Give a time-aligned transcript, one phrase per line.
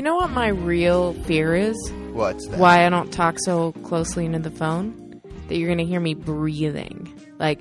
[0.00, 1.76] You know what my real fear is?
[2.12, 2.58] What's that?
[2.58, 5.20] Why I don't talk so closely into the phone?
[5.46, 7.20] That you're going to hear me breathing.
[7.38, 7.60] Like,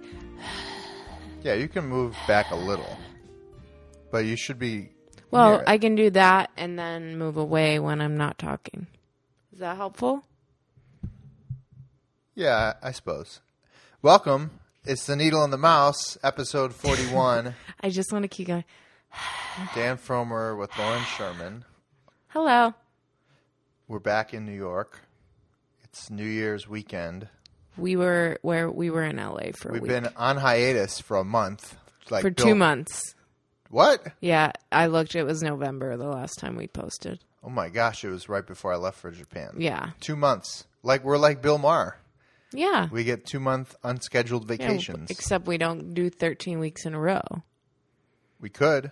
[1.43, 2.97] Yeah, you can move back a little,
[4.09, 4.87] but you should be.
[5.31, 5.61] well.
[5.67, 8.87] I can do that and then move away when I'm not talking.
[9.51, 10.23] Is that helpful?
[12.35, 13.41] Yeah, I suppose.
[14.01, 14.51] Welcome.
[14.85, 17.55] It's the Needle and the Mouse, episode forty-one.
[17.81, 18.63] I just want to keep going.
[19.75, 21.65] Dan Frommer with Lauren Sherman.
[22.29, 22.73] Hello.
[23.87, 25.01] We're back in New York.
[25.83, 27.27] It's New Year's weekend.
[27.77, 29.81] We were where we were in LA for a week.
[29.83, 31.75] We've been on hiatus for a month.
[32.09, 33.15] Like for Bill- two months.
[33.69, 34.05] What?
[34.19, 35.15] Yeah, I looked.
[35.15, 37.19] It was November the last time we posted.
[37.43, 38.03] Oh my gosh!
[38.03, 39.51] It was right before I left for Japan.
[39.57, 40.65] Yeah, Two months.
[40.83, 41.97] Like we're like Bill Maher.
[42.51, 42.87] yeah.
[42.91, 45.09] We get two month unscheduled Yeah, vacations.
[45.09, 47.21] except we don't do 13 weeks in a row.
[48.41, 48.91] we could.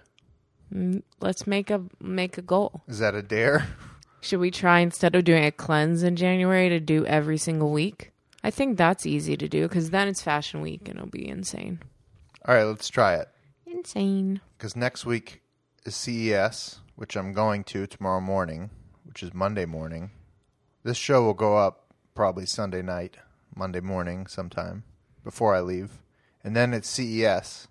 [0.74, 2.82] Mm, let's make a make a goal.
[2.88, 3.68] Is that a dare?
[4.22, 8.12] Should we try instead of doing a cleanse in January to do every single week?
[8.44, 11.80] I think that's easy to do because then it's fashion week and it'll be insane.
[12.46, 13.28] All right, let's try it.
[13.66, 14.42] Insane.
[14.58, 15.42] Because next week
[15.86, 18.70] is CES, which I'm going to tomorrow morning,
[19.04, 20.12] which is Monday morning.
[20.84, 23.18] This show will go up probably Sunday night,
[23.56, 24.84] Monday morning sometime
[25.24, 25.92] before I leave.
[26.44, 27.68] And then it's CES.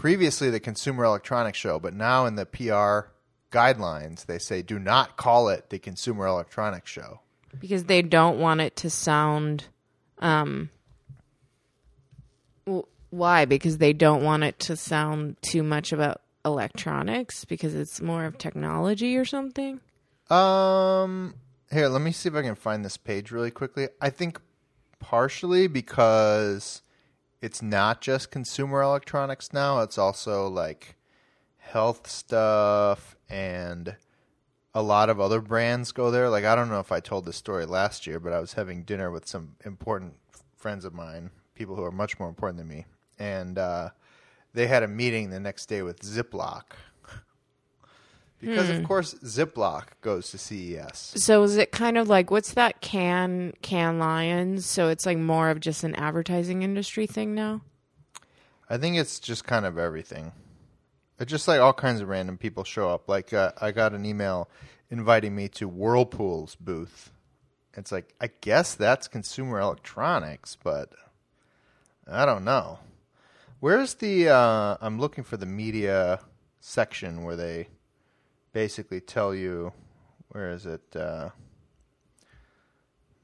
[0.00, 3.10] Previously, the Consumer Electronics Show, but now in the PR
[3.54, 7.20] guidelines, they say do not call it the Consumer Electronics Show.
[7.60, 9.64] Because they don't want it to sound.
[10.20, 10.70] Um,
[12.64, 13.44] w- why?
[13.44, 18.38] Because they don't want it to sound too much about electronics because it's more of
[18.38, 19.80] technology or something.
[20.30, 21.34] Um,
[21.70, 23.88] here, let me see if I can find this page really quickly.
[24.00, 24.40] I think
[24.98, 26.80] partially because
[27.40, 30.96] it's not just consumer electronics now, it's also like
[31.58, 33.96] health stuff and
[34.74, 36.28] a lot of other brands go there.
[36.28, 38.82] Like I don't know if I told this story last year, but I was having
[38.82, 40.14] dinner with some important
[40.56, 42.86] friends of mine, people who are much more important than me,
[43.18, 43.90] and uh,
[44.52, 46.62] they had a meeting the next day with Ziploc.
[48.40, 51.12] Because of course Ziploc goes to CES.
[51.16, 54.66] So is it kind of like what's that can Cannes Lions?
[54.66, 57.60] So it's like more of just an advertising industry thing now.
[58.68, 60.32] I think it's just kind of everything.
[61.18, 63.08] It's just like all kinds of random people show up.
[63.08, 64.48] Like uh, I got an email
[64.90, 67.10] inviting me to Whirlpool's booth.
[67.74, 70.92] It's like I guess that's consumer electronics, but
[72.10, 72.78] I don't know.
[73.60, 74.30] Where's the?
[74.30, 76.20] Uh, I'm looking for the media
[76.60, 77.68] section where they
[78.52, 79.72] basically tell you.
[80.28, 80.82] Where is it?
[80.94, 81.30] Uh,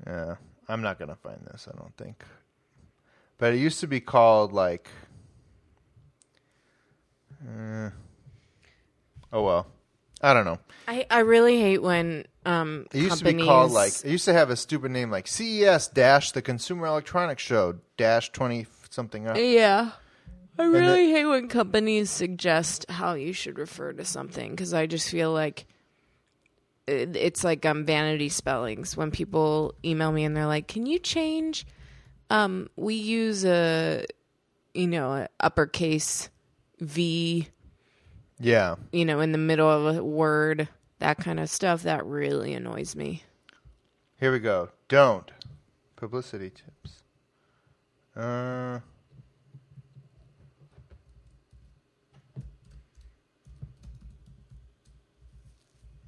[0.06, 0.36] yeah,
[0.68, 1.68] I'm not gonna find this.
[1.72, 2.24] I don't think.
[3.38, 4.88] But it used to be called like.
[7.46, 7.90] Uh,
[9.32, 9.66] oh well,
[10.20, 10.58] I don't know.
[10.88, 14.24] I, I really hate when um It used to companies be called like it used
[14.24, 19.28] to have a stupid name like CES dash the Consumer Electronics Show dash twenty something.
[19.28, 19.36] Up.
[19.38, 19.90] yeah.
[20.58, 25.10] I really hate when companies suggest how you should refer to something because I just
[25.10, 25.66] feel like
[26.86, 30.98] it, it's like um vanity spellings when people email me and they're like, "Can you
[30.98, 31.66] change?
[32.30, 34.06] Um, we use a
[34.74, 36.30] you know a uppercase
[36.80, 37.48] V."
[38.38, 40.68] Yeah, you know, in the middle of a word,
[40.98, 43.24] that kind of stuff, that really annoys me.
[44.20, 44.70] here we go.
[44.88, 45.30] Don't
[45.96, 47.02] publicity tips.
[48.14, 48.80] Uh.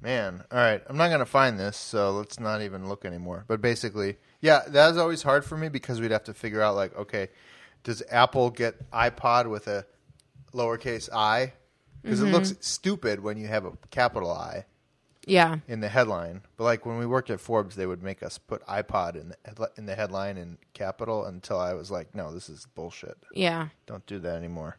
[0.01, 0.81] Man, all right.
[0.87, 3.43] I'm not gonna find this, so let's not even look anymore.
[3.47, 6.75] But basically, yeah, that was always hard for me because we'd have to figure out
[6.75, 7.27] like, okay,
[7.83, 9.85] does Apple get iPod with a
[10.53, 11.53] lowercase i?
[12.01, 14.65] Because it looks stupid when you have a capital I
[15.25, 15.57] Yeah.
[15.67, 16.43] in the headline.
[16.55, 19.35] But like when we worked at Forbes, they would make us put iPod in the
[19.45, 23.17] headli- in the headline in capital until I was like, no, this is bullshit.
[23.33, 23.67] Yeah.
[23.85, 24.77] Don't do that anymore.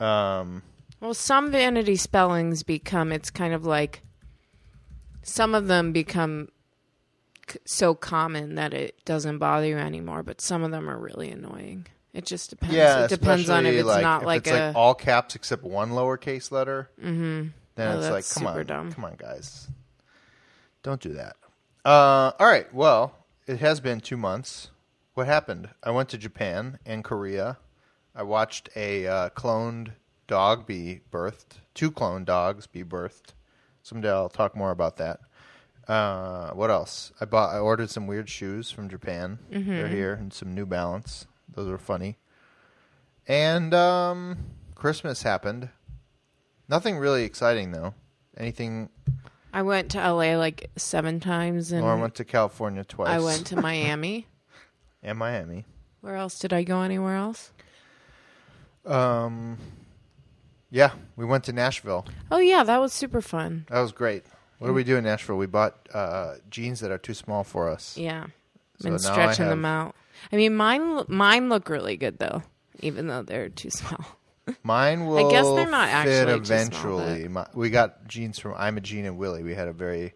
[0.00, 0.62] Um,
[1.00, 4.02] Well, some vanity spellings become, it's kind of like,
[5.22, 6.48] some of them become
[7.48, 11.30] c- so common that it doesn't bother you anymore, but some of them are really
[11.30, 11.86] annoying.
[12.14, 12.74] It just depends.
[12.74, 14.66] yeah, it depends on if it's like, not if like it's a.
[14.68, 16.90] like all caps except one lowercase letter.
[17.00, 17.48] Mm-hmm.
[17.74, 18.92] Then Oh, it's like, come super on, dumb.
[18.92, 19.68] come on, guys,
[20.82, 21.36] don't do that.
[21.84, 23.14] Uh, all right, well,
[23.46, 24.70] it has been two months.
[25.14, 25.68] What happened?
[25.82, 27.58] I went to Japan and Korea.
[28.16, 29.92] I watched a uh, cloned
[30.26, 31.58] dog be birthed.
[31.74, 33.34] Two cloned dogs be birthed.
[33.88, 35.20] Someday I'll talk more about that.
[35.88, 37.10] Uh, what else?
[37.22, 37.54] I bought.
[37.54, 39.38] I ordered some weird shoes from Japan.
[39.50, 39.70] Mm-hmm.
[39.70, 41.26] They're here, and some New Balance.
[41.48, 42.18] Those were funny.
[43.26, 44.36] And um,
[44.74, 45.70] Christmas happened.
[46.68, 47.94] Nothing really exciting though.
[48.36, 48.90] Anything?
[49.54, 53.08] I I went to LA like seven times, and Lauren went to California twice.
[53.08, 54.26] I went to Miami.
[55.02, 55.64] and Miami.
[56.02, 56.82] Where else did I go?
[56.82, 57.52] Anywhere else?
[58.84, 59.56] Um,
[60.70, 62.06] yeah, we went to Nashville.
[62.30, 63.66] Oh yeah, that was super fun.
[63.70, 64.24] That was great.
[64.58, 65.36] What do we do in Nashville?
[65.36, 67.96] We bought uh, jeans that are too small for us.
[67.96, 68.26] Yeah,
[68.80, 69.94] So now I stretching them out.
[70.32, 72.42] I mean, mine lo- mine look really good though,
[72.80, 74.04] even though they're too small.
[74.62, 76.44] Mine will guess they're not fit actually too
[76.78, 77.28] small, eventually.
[77.28, 79.42] My, we got jeans from Imogene and Willie.
[79.42, 80.14] We had a very,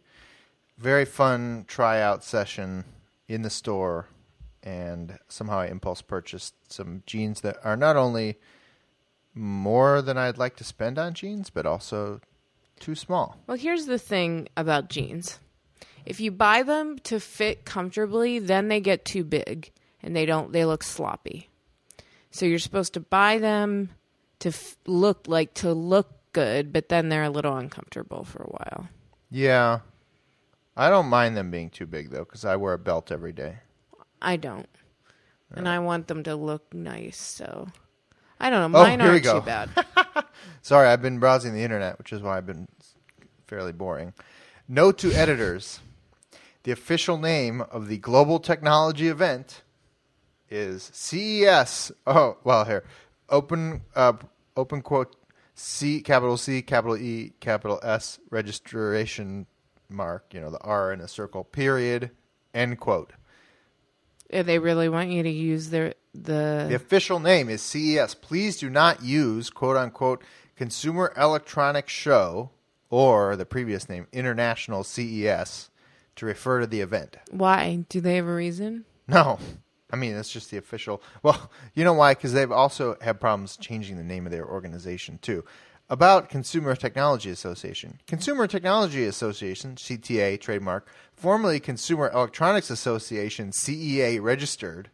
[0.78, 2.84] very fun tryout session
[3.28, 4.06] in the store,
[4.62, 8.38] and somehow I impulse purchased some jeans that are not only
[9.34, 12.20] more than I'd like to spend on jeans, but also
[12.80, 13.38] too small.
[13.46, 15.38] Well, here's the thing about jeans.
[16.04, 19.70] If you buy them to fit comfortably, then they get too big
[20.02, 21.48] and they don't they look sloppy.
[22.30, 23.90] So you're supposed to buy them
[24.40, 28.50] to f- look like to look good, but then they're a little uncomfortable for a
[28.50, 28.88] while.
[29.30, 29.80] Yeah,
[30.76, 33.58] I don't mind them being too big though, because I wear a belt every day.
[34.20, 34.68] I don't.
[35.54, 35.70] And uh.
[35.70, 37.68] I want them to look nice, so
[38.42, 38.78] I don't know.
[38.78, 39.70] Oh, Mine we aren't too bad.
[40.62, 42.68] Sorry, I've been browsing the internet, which is why I've been
[43.46, 44.12] fairly boring.
[44.68, 45.80] Note to editors
[46.64, 49.62] the official name of the global technology event
[50.50, 51.92] is CES.
[52.06, 52.84] Oh, well, here.
[53.28, 54.14] Open, uh,
[54.56, 55.16] open quote,
[55.54, 59.46] C, capital C, capital E, capital S, registration
[59.88, 62.10] mark, you know, the R in a circle, period,
[62.54, 63.12] end quote.
[64.32, 68.14] They really want you to use their The the official name is CES.
[68.14, 70.22] Please do not use quote unquote
[70.56, 72.50] Consumer Electronics Show
[72.90, 75.70] or the previous name International CES
[76.16, 77.16] to refer to the event.
[77.30, 77.84] why?
[77.88, 78.84] Do they have a reason?
[79.08, 79.38] No.
[79.90, 81.02] I mean, that's just the official.
[81.22, 82.14] Well, you know why?
[82.14, 85.44] Because they've also had problems changing the name of their organization, too.
[85.92, 88.00] About Consumer Technology Association.
[88.06, 94.88] Consumer Technology Association, CTA trademark, formerly Consumer Electronics Association, CEA registered,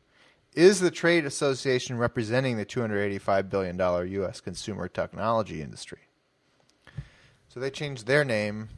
[0.54, 3.78] is the trade association representing the $285 billion
[4.14, 4.40] U.S.
[4.40, 6.00] consumer technology industry.
[7.46, 8.68] So they change their name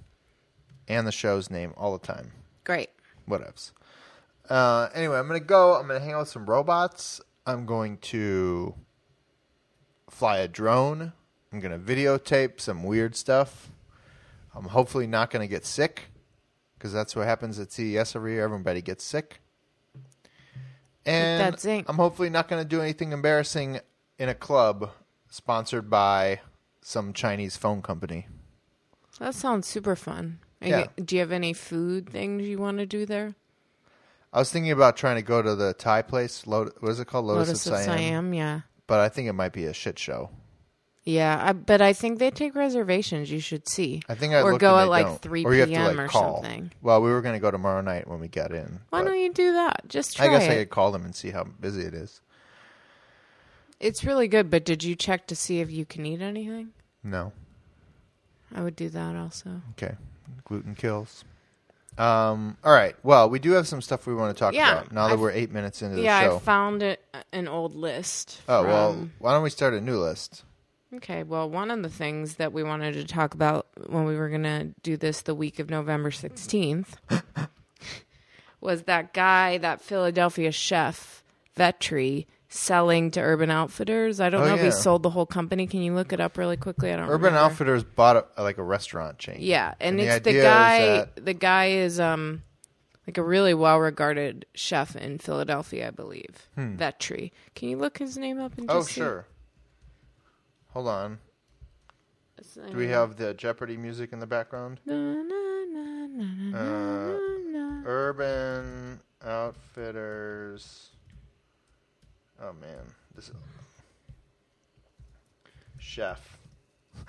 [0.87, 2.33] and the show's name all the time
[2.65, 2.91] Great.
[3.27, 3.73] whatevs.
[4.47, 5.75] Uh, anyway, I'm gonna go.
[5.75, 7.23] I'm gonna hang out with some robots.
[7.47, 8.75] I'm going to
[10.11, 11.15] fly a drone.
[11.53, 13.71] I'm gonna videotape some weird stuff.
[14.55, 16.05] I'm hopefully not gonna get sick
[16.79, 18.45] because that's what happens at CES every year.
[18.45, 19.41] Everybody gets sick.
[21.07, 21.89] And that zinc.
[21.89, 23.81] I'm hopefully not gonna do anything embarrassing
[24.19, 24.91] in a club
[25.29, 26.41] sponsored by
[26.83, 28.29] some Chinese phone company.
[29.19, 30.39] That sounds super fun.
[30.63, 30.87] Yeah.
[31.03, 33.35] do you have any food things you want to do there?
[34.33, 36.47] I was thinking about trying to go to the Thai place.
[36.47, 37.25] Lot- what is it called?
[37.25, 37.99] Lotus, Lotus of Siam.
[37.99, 38.61] Siam, yeah.
[38.87, 40.31] But I think it might be a shit show.
[41.11, 43.31] Yeah, I, but I think they take reservations.
[43.31, 44.03] You should see.
[44.09, 45.21] I think I or go at like don't.
[45.23, 45.97] 3 or you have to, p.m.
[45.97, 46.43] like, or call.
[46.43, 46.71] something.
[46.83, 48.81] Well, we were going to go tomorrow night when we get in.
[48.91, 49.83] Why don't you do that?
[49.89, 50.51] Just try I guess it.
[50.53, 52.21] I could call them and see how busy it is.
[53.81, 56.71] It's really good, but did you check to see if you can eat anything?
[57.03, 57.33] No.
[58.55, 59.63] I would do that also.
[59.73, 59.95] Okay.
[60.45, 61.25] Gluten kills.
[61.99, 62.95] Um, all right.
[63.03, 65.23] Well, we do have some stuff we want to talk Yeah, about now that I've-
[65.23, 66.37] we're eight minutes into the yeah, show.
[66.37, 67.03] I found it,
[67.33, 68.41] an old list.
[68.49, 70.45] oh, well, why don't we start a new list?
[70.97, 74.29] Okay, well, one of the things that we wanted to talk about when we were
[74.29, 76.89] going to do this the week of November 16th
[78.61, 81.23] was that guy, that Philadelphia chef,
[81.57, 84.19] Vetri, selling to Urban Outfitters.
[84.21, 85.69] I don't Oh, know if he sold the whole company.
[85.69, 86.93] Can you look it up really quickly?
[86.93, 87.39] I don't Urban remember.
[87.39, 89.37] Outfitters bought a, like a restaurant chain.
[89.39, 91.07] Yeah, and, And it's the, is guy.
[91.15, 92.43] The guy is um
[93.07, 96.49] like a really well regarded chef in Philadelphia, I believe.
[96.59, 97.31] Vetri.
[97.55, 99.01] Can you look his name up and just Hmm.
[99.01, 99.27] Oh, sure.
[100.73, 101.19] Hold on.
[102.71, 104.81] Do we have the Jeopardy music in the background?
[106.55, 107.17] Uh.
[107.87, 110.91] Urban Outfitters.
[112.43, 113.31] Oh man, this
[115.79, 116.39] chef.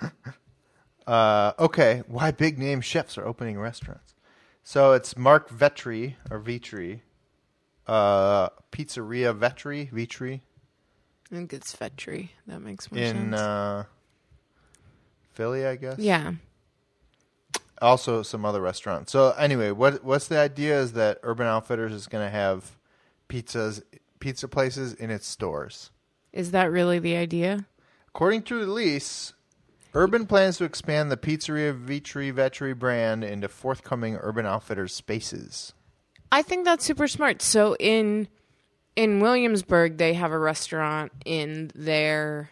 [1.06, 4.14] uh, okay, why big name chefs are opening restaurants?
[4.62, 7.00] So it's Marc Vetri or Vitri,
[7.86, 10.40] uh, Pizzeria Vetri, Vitri
[11.32, 12.28] I think it's Vetri.
[12.46, 13.40] That makes more in sense.
[13.40, 13.84] uh,
[15.32, 15.98] Philly, I guess.
[15.98, 16.32] yeah.
[17.80, 19.12] also some other restaurants.
[19.12, 22.76] So anyway, what what's the idea is that Urban Outfitters is going to have
[23.28, 23.82] pizzas
[24.20, 25.90] pizza places in its stores.
[26.32, 27.66] Is that really the idea?
[28.08, 29.32] According to the lease,
[29.94, 35.72] Urban plans to expand the Pizzeria Vitri Vetri brand into forthcoming Urban Outfitters spaces.
[36.30, 37.42] I think that's super smart.
[37.42, 38.28] So in
[38.96, 42.50] in Williamsburg, they have a restaurant in their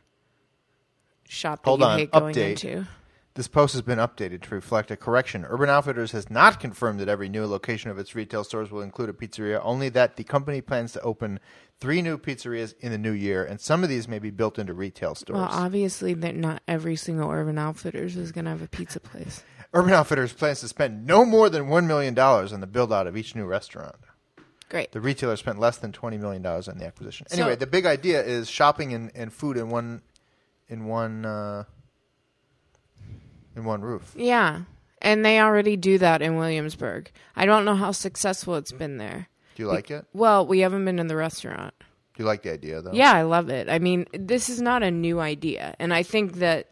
[1.28, 2.50] shop that Hold you on, hate going update.
[2.50, 2.86] into.
[3.34, 5.46] This post has been updated to reflect a correction.
[5.48, 9.08] Urban Outfitters has not confirmed that every new location of its retail stores will include
[9.08, 11.38] a pizzeria, only that the company plans to open
[11.78, 14.74] three new pizzerias in the new year, and some of these may be built into
[14.74, 15.38] retail stores.
[15.38, 19.44] Well, obviously, that not every single Urban Outfitters is going to have a pizza place.
[19.72, 23.16] Urban Outfitters plans to spend no more than $1 million on the build out of
[23.16, 23.94] each new restaurant.
[24.70, 24.92] Great.
[24.92, 27.26] The retailer spent less than $20 million on the acquisition.
[27.28, 30.00] So- Anyway, the big idea is shopping and, and food in one
[30.68, 31.64] in one uh,
[33.56, 34.14] in one roof.
[34.16, 34.62] Yeah.
[35.02, 37.10] And they already do that in Williamsburg.
[37.34, 39.28] I don't know how successful it's been there.
[39.56, 40.04] Do you like it?
[40.12, 41.74] Well, we haven't been in the restaurant.
[41.80, 42.92] Do you like the idea though?
[42.92, 43.68] Yeah, I love it.
[43.68, 45.74] I mean, this is not a new idea.
[45.78, 46.68] And I think that,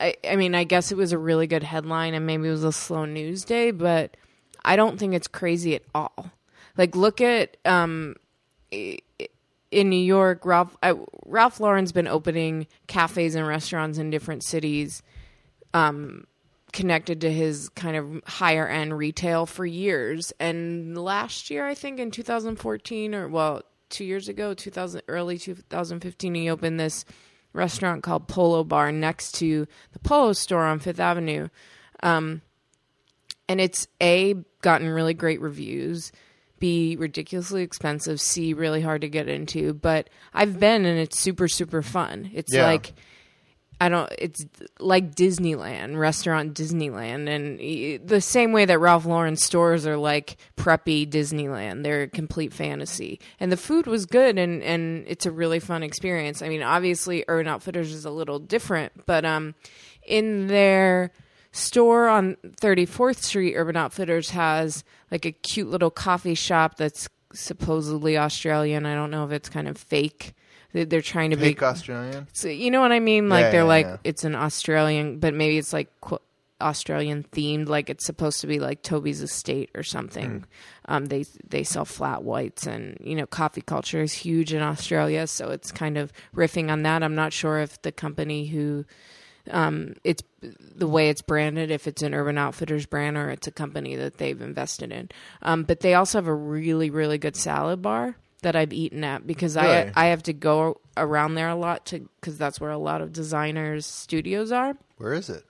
[0.00, 2.64] I, I mean, I guess it was a really good headline and maybe it was
[2.64, 4.16] a slow news day, but
[4.64, 6.30] I don't think it's crazy at all.
[6.80, 8.16] Like, look at, um,
[8.72, 10.94] in New York, Ralph, uh,
[11.26, 15.02] Ralph Lauren's been opening cafes and restaurants in different cities
[15.74, 16.26] um,
[16.72, 20.32] connected to his kind of higher end retail for years.
[20.40, 23.60] And last year, I think in 2014 or well,
[23.90, 27.04] two years ago, 2000 early 2015, he opened this
[27.52, 31.50] restaurant called Polo Bar next to the Polo store on Fifth Avenue.
[32.02, 32.40] Um,
[33.50, 36.10] and it's a gotten really great reviews.
[36.60, 38.20] B ridiculously expensive.
[38.20, 39.74] C really hard to get into.
[39.74, 42.30] But I've been and it's super super fun.
[42.32, 42.66] It's Yeah.
[42.66, 42.92] like
[43.82, 44.12] I don't.
[44.18, 44.44] It's
[44.78, 51.08] like Disneyland, restaurant Disneyland, and the same way that Ralph Lauren stores are like preppy
[51.10, 51.82] Disneyland.
[51.82, 55.82] They're a complete fantasy, and the food was good, and and it's a really fun
[55.82, 56.42] experience.
[56.42, 59.54] I mean, obviously, Urban Outfitters is a little different, but um,
[60.06, 61.10] in their
[61.52, 68.16] store on 34th Street, Urban Outfitters has like a cute little coffee shop that's supposedly
[68.18, 68.86] Australian.
[68.86, 70.34] I don't know if it's kind of fake.
[70.72, 72.28] They- They're trying to Fake make Australian.
[72.32, 73.28] so you know what I mean?
[73.28, 73.96] Like Yeah, they're yeah, like yeah.
[74.04, 76.18] it's an Australian, but maybe it's like qu-
[76.60, 77.68] Australian themed.
[77.68, 80.44] Like it's supposed to be like Toby's Estate or something.
[80.86, 85.26] Um, they they sell flat whites, and you know coffee culture is huge in Australia,
[85.26, 87.02] so it's kind of riffing on that.
[87.02, 88.84] I'm not sure if the company who
[89.50, 93.52] um, it's the way it's branded, if it's an Urban Outfitters brand or it's a
[93.52, 95.08] company that they've invested in.
[95.42, 99.26] Um, but they also have a really, really good salad bar that I've eaten at
[99.26, 99.68] because Really?
[99.68, 103.02] I I have to go around there a lot to because that's where a lot
[103.02, 104.76] of designers' studios are.
[104.96, 105.44] Where is it?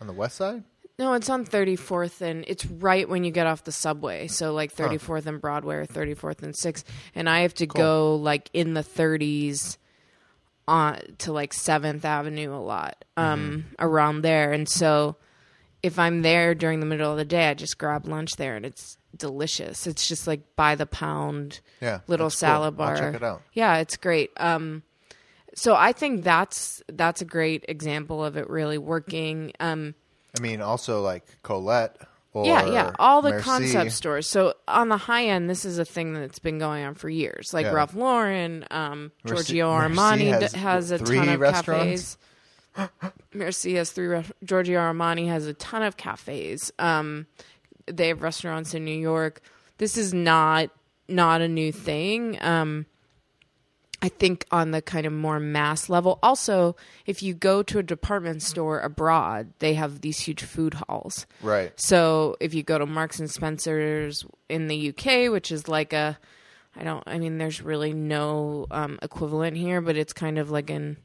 [0.00, 0.62] On the west side?
[0.98, 4.28] No, it's on 34th and it's right when you get off the subway.
[4.28, 6.84] So like 34th and Broadway or 34th and 6th
[7.14, 9.76] and I have to go like in the 30s
[10.68, 15.16] on to like 7th Avenue a lot um around there and so
[15.82, 18.66] if I'm there during the middle of the day I just grab lunch there and
[18.66, 19.86] it's delicious.
[19.86, 22.00] It's just like by the pound Yeah.
[22.08, 22.48] little that's cool.
[22.48, 22.96] salad bar.
[22.96, 23.42] Check it out.
[23.52, 24.30] Yeah, it's great.
[24.38, 24.82] Um,
[25.54, 29.52] so I think that's that's a great example of it really working.
[29.60, 29.94] Um,
[30.36, 31.96] I mean, also like Colette.
[32.44, 33.44] Yeah, yeah, all the Merci.
[33.44, 34.28] concept stores.
[34.28, 37.54] So on the high end, this is a thing that's been going on for years.
[37.54, 37.72] Like Yeah.
[37.72, 39.94] Ralph Lauren, um, Merci- Giorgio Merci
[40.26, 42.18] Armani has d- has a three ton of restaurants?
[42.76, 42.88] cafes.
[43.32, 44.06] Merci has three.
[44.08, 46.72] Re- Giorgio Armani has a ton of cafes.
[46.78, 47.26] Um,
[47.86, 49.40] they have restaurants in New York.
[49.78, 50.70] This is not
[51.08, 52.36] not a new thing.
[52.42, 52.84] Um,
[54.02, 56.18] I think on the kind of more mass level.
[56.22, 56.76] Also,
[57.06, 61.26] if you go to a department store abroad, they have these huge food halls.
[61.42, 61.72] Right.
[61.76, 66.18] So if you go to Marks and Spencer's in the UK, which is like a,
[66.76, 70.68] I don't, I mean, there's really no um, equivalent here, but it's kind of like
[70.68, 70.98] an,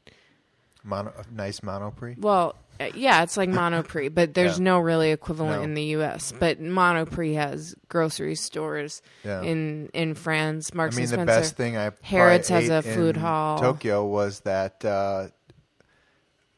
[0.83, 2.17] Mono, a nice Monoprix.
[2.19, 2.55] well,
[2.93, 4.63] yeah, it's like Monoprix, but there's Yeah.
[4.65, 5.63] no really equivalent No.
[5.63, 6.31] in the US.
[6.37, 9.41] But Monoprix has grocery stores Yeah.
[9.41, 10.73] in in France.
[10.73, 13.59] Marks I mean, and the best thing I Harrods has a food in hall.
[13.59, 15.27] Tokyo was that uh,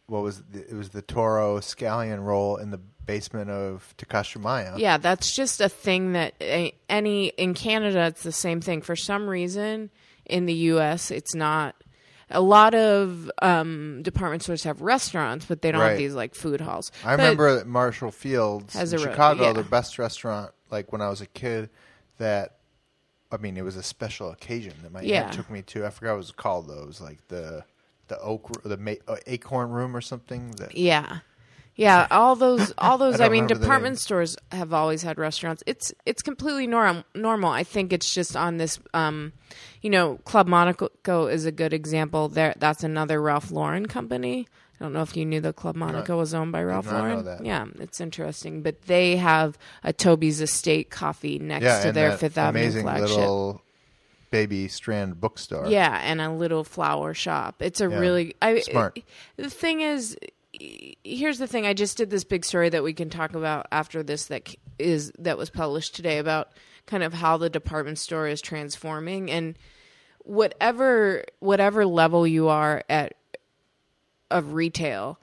[0.08, 4.78] what was the, it was the Toro scallion roll in the basement of Takashimaya.
[4.78, 6.34] Yeah, that's just a thing that
[6.90, 8.82] any in Canada it's the same thing.
[8.82, 9.90] For some reason,
[10.26, 11.76] in the U.S., it's not.
[12.34, 15.90] A lot of um, department stores have restaurants, but they don't Right.
[15.90, 16.92] have these like food halls.
[17.04, 19.54] I But- remember at Marshall Fields Has in a re- Chicago, yeah.
[19.54, 20.52] the best restaurant.
[20.72, 21.70] Like when I was a kid,
[22.18, 22.58] that
[23.32, 25.24] I mean, it was a special occasion that my Yeah.
[25.24, 25.86] aunt took me to.
[25.86, 26.82] I forgot what it was called though.
[26.84, 27.64] It was like the
[28.10, 30.52] the oak, the ma- uh, acorn room or something.
[30.58, 31.20] That Yeah.
[31.76, 33.20] Yeah, all those, all those.
[33.20, 35.64] I I, mean, department stores have always had restaurants.
[35.66, 37.50] It's it's completely norm normal.
[37.50, 38.80] I think it's just on this.
[38.94, 39.34] Um,
[39.82, 42.30] you know, Club Monaco is a good example.
[42.30, 44.48] There, that's another Ralph Lauren company.
[44.80, 47.46] I don't know if you knew that Club Monaco was owned by Ralph Lauren.
[47.46, 48.62] Yeah, it's interesting.
[48.62, 53.10] But they have a Toby's Estate coffee next yeah, to their Fifth Avenue amazing flagship.
[53.10, 53.62] little
[54.32, 55.68] baby strand bookstore.
[55.68, 57.62] Yeah, and a little flower shop.
[57.62, 58.00] It's a Yeah.
[58.00, 59.00] really I, Smart.
[59.38, 60.18] The thing is,
[60.60, 61.66] here's the thing.
[61.66, 65.12] I just did this big story that we can talk about after this That is
[65.20, 66.50] that was published today about
[66.86, 69.58] kind of how the department store is transforming and
[70.20, 73.16] whatever whatever level you are at
[74.30, 75.20] of retail,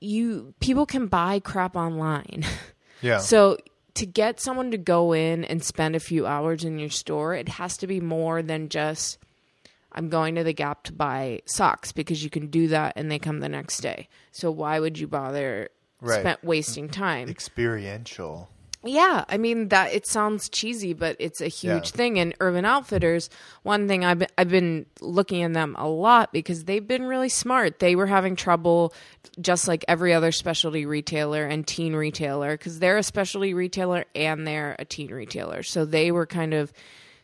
[0.00, 2.44] you people can buy crap online.
[3.02, 3.16] Yeah.
[3.16, 3.56] So
[3.94, 7.48] to get someone to go in and spend a few hours in your store, it
[7.48, 9.16] has to be more than just
[9.92, 13.18] I'm going to the Gap to buy socks because you can do that and they
[13.18, 14.08] come the next day.
[14.32, 15.68] So why would you bother
[16.00, 16.20] Right.
[16.20, 17.28] spent wasting time?
[17.28, 18.48] Experiential.
[18.82, 21.96] Yeah, I mean that it sounds cheesy, but it's a huge Yeah.
[21.96, 22.18] thing.
[22.18, 23.28] And Urban Outfitters,
[23.62, 27.28] one thing I've been, I've been looking at them a lot because they've been really
[27.28, 27.78] smart.
[27.80, 28.94] They were having trouble,
[29.38, 34.46] just like every other specialty retailer and teen retailer, because they're a specialty retailer and
[34.46, 35.62] they're a teen retailer.
[35.62, 36.72] So they were kind of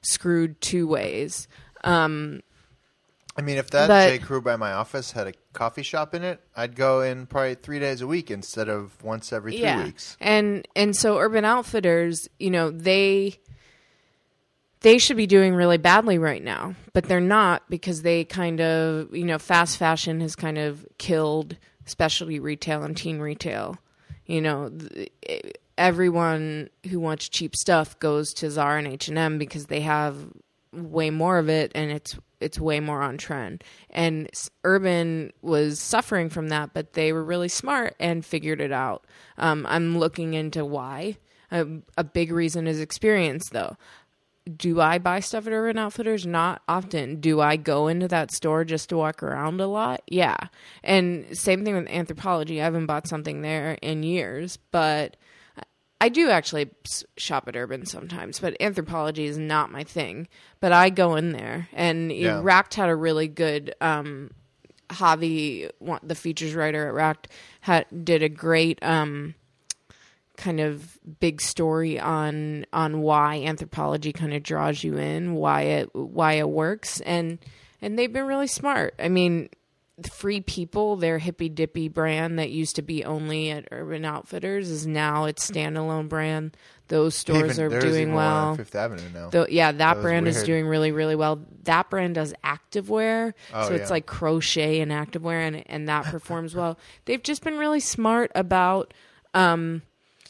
[0.02, 1.48] screwed two ways.
[1.84, 2.42] Um,
[3.38, 4.18] I mean, if that But- J.
[4.18, 7.78] Crew by my office had a coffee shop in it, I'd go in probably three
[7.78, 10.16] days a week instead of once every three weeks.
[10.20, 13.38] And and so Urban Outfitters, you know, they
[14.80, 19.14] they should be doing really badly right now, but they're not because they kind of,
[19.14, 23.78] you know, fast fashion has kind of killed specialty retail and teen retail.
[24.26, 25.10] You know, th-
[25.78, 30.16] everyone who wants cheap stuff goes to Zara and H&M because they have
[30.76, 33.64] way more of it and it's it's way more on trend.
[33.90, 34.28] And
[34.64, 39.06] Urban was suffering from that, but they were really smart and figured it out.
[39.38, 41.16] Um, I'm looking into why.
[41.50, 41.66] A,
[41.96, 43.76] a big reason is experience, though.
[44.56, 46.26] Do I buy stuff at Urban Outfitters?
[46.26, 47.20] Not often.
[47.20, 50.02] Do I go into that store just to walk around a lot?
[50.06, 50.36] Yeah.
[50.84, 52.60] And same thing with Anthropologie.
[52.60, 55.16] I haven't bought something there in years, but
[56.00, 56.70] I do actually
[57.16, 60.28] shop at Urban sometimes, but Anthropologie is not my thing.
[60.60, 62.40] But I go in there, and Yeah.
[62.42, 63.74] Racked had a really good.
[63.80, 64.30] Um,
[64.90, 65.68] Javi,
[66.02, 67.28] the features writer at Racked,
[67.62, 69.34] had did a great um,
[70.36, 75.94] kind of big story on on why Anthropologie kind of draws you in, why it
[75.94, 77.38] why it works, and
[77.82, 78.94] and they've been really smart.
[78.98, 79.48] I mean,
[80.10, 84.86] Free People, their hippy dippy brand that used to be only at Urban Outfitters, is
[84.86, 86.54] now its standalone brand.
[86.88, 88.56] Those stores Even- are doing even one on well.
[88.56, 89.30] Fifth Avenue now.
[89.30, 91.40] Though, yeah, that, was brand is doing really, really well.
[91.64, 93.94] That brand does activewear, Oh, so it's yeah.
[93.94, 96.78] like crochet and activewear, and and that performs well.
[97.06, 98.92] They've just been really smart about,
[99.32, 99.80] um,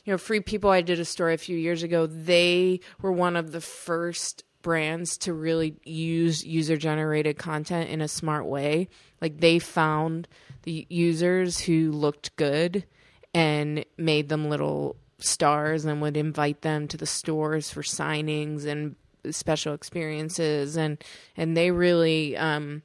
[0.05, 0.71] you know, Free People.
[0.71, 2.07] I did a story a few years ago.
[2.07, 8.09] They were one of the first brands to really use user generated content in a
[8.09, 8.89] smart way.
[9.21, 10.27] Like they found
[10.65, 12.85] the users who looked good
[13.33, 18.97] and made them little stars and would invite them to the stores for signings and
[19.31, 21.03] special experiences and
[21.37, 22.83] and they really um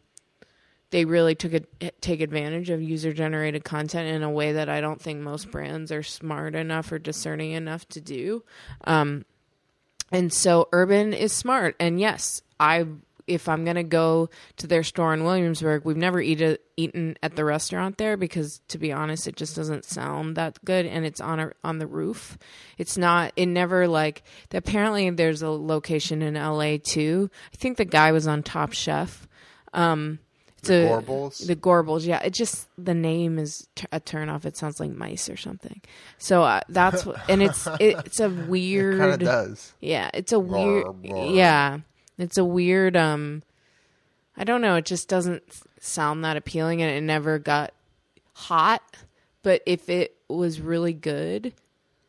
[0.91, 4.81] they really took a, take advantage of user generated content in a way that I
[4.81, 8.43] don't think most brands are smart enough or discerning enough to do.
[8.83, 9.25] Um,
[10.11, 11.75] and so Urban is smart.
[11.79, 12.85] And yes, I
[13.27, 17.35] if I'm gonna go to their store in Williamsburg, we've never eat a, eaten at
[17.35, 20.85] the restaurant there because, to be honest, it just doesn't sound that good.
[20.85, 22.37] And it's on a, on the roof.
[22.77, 23.31] It's not.
[23.35, 24.23] It never like.
[24.51, 26.77] Apparently, there's a location in L.A.
[26.77, 27.29] too.
[27.53, 29.27] I think the guy was on Top Chef.
[29.73, 30.19] Um,
[30.63, 31.47] The a- Gorbals?
[31.47, 32.19] The Gorbals, yeah.
[32.21, 34.45] It just the name is t- a turnoff.
[34.45, 35.81] It sounds like mice or something.
[36.17, 38.99] So uh, that's what, and it's it, it's a weird.
[38.99, 39.73] kind of does.
[39.81, 40.83] Yeah, it's a weird.
[40.85, 41.25] Roar, roar.
[41.35, 41.79] Yeah,
[42.17, 42.95] it's a weird.
[42.95, 43.43] Um,
[44.37, 44.75] I don't know.
[44.75, 45.43] It just doesn't
[45.79, 47.73] sound that appealing, and it never got
[48.33, 48.81] hot.
[49.43, 51.53] But if it was really good,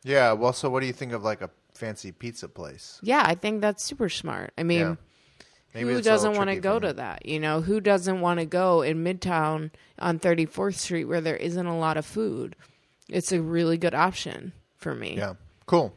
[0.03, 0.33] Yeah.
[0.33, 2.99] Well, so what do you think of like a fancy pizza place?
[3.01, 4.53] yeah, I think that's super smart.
[4.57, 4.95] I mean, Yeah.
[5.73, 7.25] Maybe who it's a little doesn't want to go to that?
[7.25, 11.65] You know, who doesn't want to go in Midtown on 34th Street where there isn't
[11.65, 12.55] a lot of food?
[13.09, 15.15] It's a really good option for me.
[15.17, 15.33] Yeah.
[15.65, 15.93] Cool.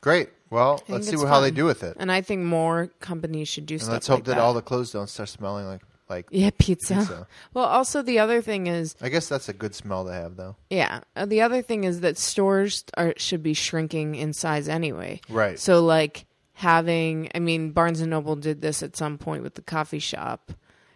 [0.00, 0.30] Great.
[0.50, 1.96] Well, let's see how they do with it.
[2.00, 4.40] And I think more companies should do And stuff let's hope like that, that.
[4.40, 6.26] all the clothes don't start smelling like like.
[6.30, 6.94] yeah, pizza.
[6.94, 7.26] Pizza.
[7.52, 10.56] Well, also the other thing is, I guess that's a good smell to have, though.
[10.70, 15.20] yeah, uh, the other thing is that stores are should be shrinking in size anyway.
[15.28, 15.58] Right.
[15.58, 16.24] So like
[16.58, 20.50] having, I mean, Barnes and Noble did this at some point with the coffee shop,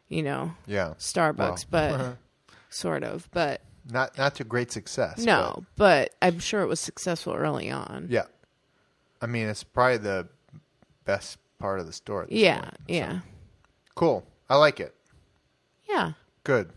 [0.08, 0.94] you know, Yeah.
[0.98, 2.16] Starbucks, Well.
[2.40, 5.18] but sort of, but Not not to great success.
[5.18, 8.08] no, but I'm sure it was successful early on.
[8.10, 8.24] yeah.
[9.20, 10.26] I mean, it's probably the
[11.04, 12.26] best part of the store.
[12.28, 12.82] Yeah, point, so.
[12.88, 13.18] yeah,
[13.94, 14.26] Cool.
[14.50, 14.94] I like it.
[15.88, 16.12] yeah.
[16.42, 16.70] Good.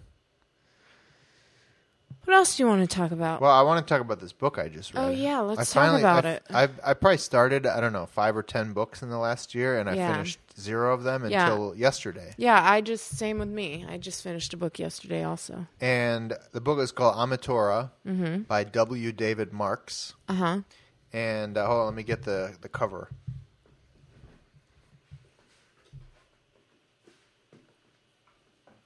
[2.25, 3.39] What else do you want to talk about?
[3.39, 5.01] Well, I want to talk about this book I just read.
[5.05, 6.43] Oh, yeah, let's I talk finally, about I, it.
[6.49, 9.79] I I probably started I don't know five or ten books in the last year,
[9.79, 10.11] and I Yeah.
[10.13, 11.51] finished zero of them Yeah.
[11.51, 12.33] until yesterday.
[12.38, 13.85] yeah, I just same with me.
[13.88, 15.67] I just finished a book yesterday also.
[15.79, 18.41] And the book is called Ametora Mm-hmm.
[18.43, 19.11] by W.
[19.11, 20.13] David Marx.
[20.27, 20.59] Uh huh.
[21.13, 23.09] And uh, hold on, let me get the the cover.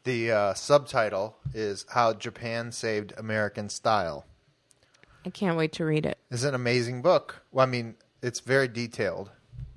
[0.03, 4.25] The uh, subtitle is "How Japan Saved American Style."
[5.25, 6.17] I can't wait to read it.
[6.31, 7.43] It's an amazing book.
[7.51, 9.31] Well, I mean, it's very detailed.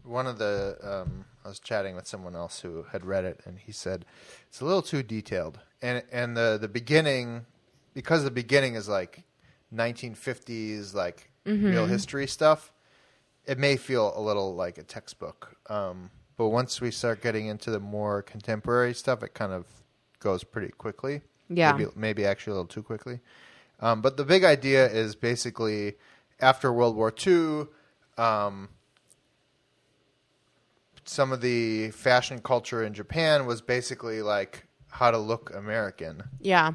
[0.04, 3.58] One of the um, I was chatting with someone else who had read it, and
[3.58, 4.04] he said
[4.48, 5.58] it's a little too detailed.
[5.80, 7.46] And and the the beginning,
[7.94, 9.24] because the beginning is like
[9.74, 12.72] 1950s, like real history stuff.
[13.44, 17.72] It may feel a little like a textbook, um, but once we start getting into
[17.72, 19.66] the more contemporary stuff, it kind of
[20.22, 21.22] goes pretty quickly.
[21.48, 21.72] Yeah.
[21.72, 23.20] maybe, maybe actually a little too quickly.
[23.80, 25.94] Um, but the big idea is basically
[26.40, 27.66] after World War II,
[28.16, 28.68] um,
[31.04, 36.22] some of the fashion culture in Japan was basically like how to look American.
[36.40, 36.72] Yeah.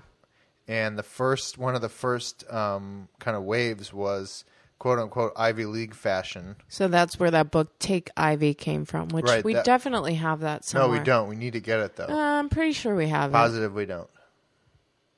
[0.67, 4.43] And the first, one of the first um, kind of waves was
[4.79, 6.55] quote unquote Ivy League fashion.
[6.67, 10.41] So that's where that book Take Ivy came from, which Right, we that- definitely have
[10.41, 10.87] that somewhere.
[10.89, 11.27] No, we don't.
[11.29, 12.05] We need to get it though.
[12.09, 13.33] Uh, I'm pretty sure we have it.
[13.33, 14.09] Positive we don't.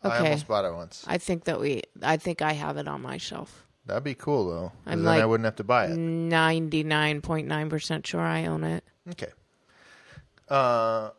[0.04, 0.16] Okay.
[0.16, 1.04] I almost bought it once.
[1.08, 1.82] I think that we.
[2.02, 3.66] I think I have it on my shelf.
[3.86, 4.72] That'd be cool though.
[4.86, 5.90] I'm then like- I wouldn't have to buy it.
[5.98, 8.84] Ninety nine point nine percent sure I own it.
[9.10, 9.28] Okay.
[10.48, 11.10] Uh,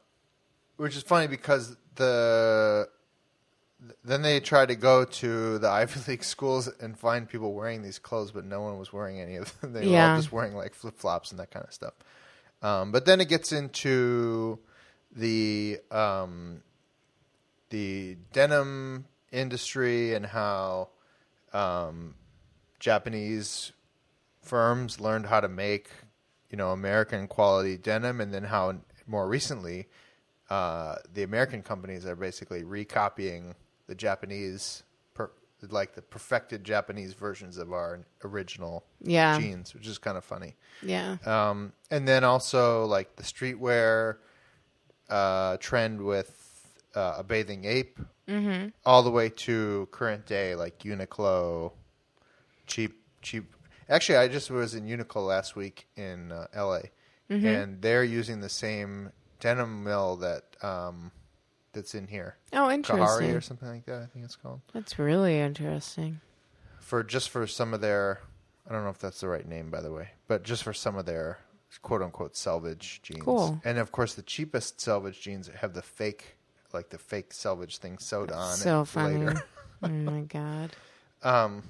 [0.77, 2.89] which is funny because the
[4.05, 7.99] then they tried to go to the Ivy League schools and find people wearing these
[7.99, 9.73] clothes, but no one was wearing any of them.
[9.81, 11.95] They were all just wearing like flip flops and that kind of stuff.
[12.63, 14.59] Um, but then it gets into
[15.15, 16.63] the um,
[17.71, 20.89] the denim industry and how
[21.53, 22.15] um,
[22.79, 23.73] Japanese
[24.43, 25.89] firms learned how to make
[26.51, 28.75] you know American quality denim, and then how
[29.07, 29.89] more recently
[30.51, 33.55] uh, the American companies are basically recopying
[33.91, 35.33] the Japanese, per,
[35.69, 39.37] like the perfected Japanese versions of our original Yeah.
[39.37, 40.55] jeans, which is kind of funny.
[40.81, 41.17] Yeah.
[41.27, 44.19] Um, and then also like the streetwear
[45.09, 46.31] uh, trend with
[46.95, 47.99] uh, a bathing ape,
[48.29, 48.69] mm-hmm.
[48.87, 51.73] all the way to current day like Uniqlo,
[52.69, 53.53] cheap, cheap.
[53.89, 56.91] Actually, I just was in Uniqlo last week in uh, L.A.
[57.47, 61.11] and they're using the same denim mill that um,
[61.73, 63.31] that's in here, Oh, Kaihara interesting.
[63.37, 64.03] or something like that.
[64.03, 66.21] I think it's called That's really interesting.
[66.81, 68.21] for just for some of their
[68.69, 70.97] I don't know if that's the right name by the way, but just for some
[70.97, 71.39] of their
[71.83, 73.23] quote unquote selvedge jeans.
[73.23, 73.61] Cool.
[73.65, 76.37] And of course the cheapest selvedge jeans have the fake
[76.73, 79.25] like the fake selvedge thing sewed on so funny.
[79.25, 79.43] later.
[79.83, 80.71] oh my god.
[81.23, 81.63] Um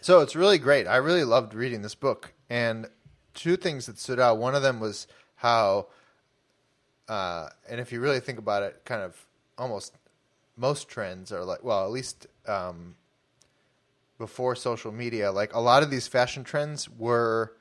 [0.00, 0.86] so it's really great.
[0.86, 2.88] I really loved reading this book and
[3.34, 4.38] two things that stood out.
[4.38, 5.88] One of them was how
[7.10, 9.12] uh and if you really think about it kind of
[9.58, 9.94] almost
[10.56, 12.94] most trends are like well at least um
[14.20, 17.54] before social media, like a lot of these fashion trends were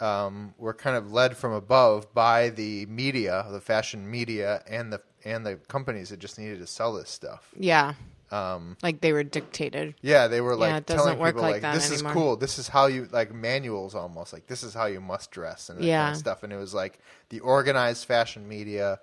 [0.00, 5.02] um, were kind of led from above by the media, the fashion media, and the
[5.24, 7.50] and the companies that just needed to sell this stuff.
[7.58, 7.94] Yeah.
[8.32, 9.94] Um, Like they were dictated.
[10.00, 12.12] yeah, they were like Yeah, it doesn't telling work people like like, that "This anymore."
[12.12, 12.36] is cool.
[12.36, 15.78] This is how you like manuals almost like this is how you must dress and
[15.78, 16.04] that Yeah.
[16.04, 19.00] kind of stuff." And it was like the organized fashion media,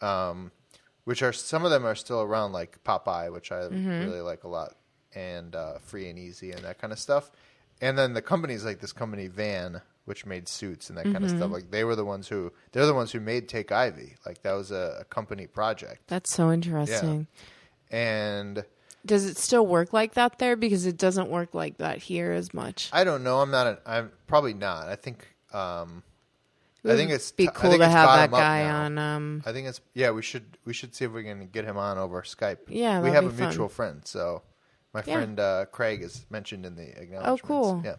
[0.00, 0.52] um,
[1.04, 4.06] which are some of them are still around, like Popeye, which I Mm-hmm.
[4.06, 4.76] really like a lot,
[5.14, 7.30] and uh, Free and Easy and that kind of stuff.
[7.80, 11.30] And then the companies like this company Van, which made suits and that kind of
[11.30, 11.36] Mm-hmm.
[11.38, 11.50] stuff.
[11.50, 14.14] Like they were the ones who they're the ones who made Take Ivy.
[14.26, 16.02] Like that was a, a company project.
[16.08, 17.26] That's so interesting.
[17.90, 18.64] And
[19.06, 20.56] Does it still work like that there?
[20.56, 22.90] Because it doesn't work like that here as much.
[22.92, 23.40] I don't know.
[23.40, 23.66] I'm not.
[23.66, 24.88] An, I'm probably not.
[24.88, 25.26] I think.
[25.52, 26.02] Um,
[26.84, 28.98] I think it's be cool to have that guy on.
[28.98, 30.10] Um, I think it's yeah.
[30.10, 32.58] We should we should see if we can get him on over Skype.
[32.68, 33.48] Yeah, we have a fun.
[33.48, 34.00] mutual friend.
[34.04, 34.42] So
[34.94, 35.14] my Yeah.
[35.14, 37.42] friend uh, Craig is mentioned in the acknowledgments.
[37.44, 37.82] Oh, cool.
[37.84, 37.96] Yeah.